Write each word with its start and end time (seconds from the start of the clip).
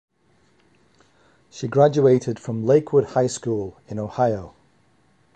She 1.51 1.67
graduated 1.67 2.39
from 2.39 2.65
Lakewood 2.65 3.09
High 3.09 3.27
School 3.27 3.79
in 3.87 3.99
Ohio. 3.99 4.55